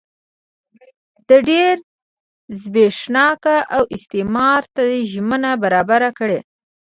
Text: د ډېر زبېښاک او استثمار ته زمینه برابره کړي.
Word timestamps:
د 1.29 1.31
ډېر 1.49 1.75
زبېښاک 2.61 3.43
او 3.75 3.83
استثمار 3.95 4.61
ته 4.75 4.83
زمینه 5.13 5.51
برابره 5.63 6.09
کړي. 6.19 6.39